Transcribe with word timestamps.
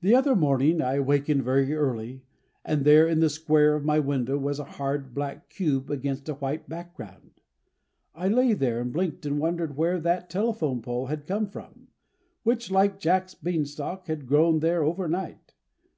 The 0.00 0.14
other 0.14 0.34
morning 0.34 0.80
I 0.80 0.94
awakened 0.94 1.42
very 1.44 1.74
early 1.74 2.22
and 2.64 2.82
there 2.86 3.06
in 3.06 3.20
the 3.20 3.28
square 3.28 3.74
of 3.74 3.84
my 3.84 3.98
window 3.98 4.38
was 4.38 4.58
a 4.58 4.64
hard, 4.64 5.12
black 5.12 5.50
cube 5.50 5.90
against 5.90 6.30
a 6.30 6.34
white 6.36 6.66
background. 6.66 7.32
I 8.14 8.28
lay 8.28 8.54
there 8.54 8.80
and 8.80 8.90
blinked 8.90 9.26
and 9.26 9.38
wondered 9.38 9.76
where 9.76 10.00
that 10.00 10.30
telephone 10.30 10.80
pole 10.80 11.08
had 11.08 11.26
come 11.26 11.46
from, 11.50 11.88
which 12.42 12.70
like 12.70 12.98
Jack's 12.98 13.34
beanstalk, 13.34 14.06
had 14.06 14.26
grown 14.26 14.60
there 14.60 14.82
overnight. 14.82 15.52